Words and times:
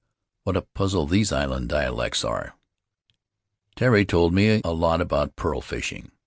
What 0.45 0.57
a 0.57 0.63
puzzle 0.63 1.05
these 1.05 1.31
island 1.31 1.69
dialects 1.69 2.25
are!' 2.25 2.55
Tairi 3.77 4.03
told 4.07 4.33
me 4.33 4.59
a 4.65 4.73
lot 4.73 4.99
about 4.99 5.35
pearl 5.35 5.61
fishing. 5.61 6.09